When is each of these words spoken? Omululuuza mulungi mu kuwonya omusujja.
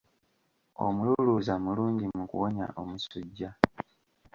Omululuuza 0.85 1.53
mulungi 1.63 2.05
mu 2.17 2.23
kuwonya 2.29 2.67
omusujja. 2.81 3.49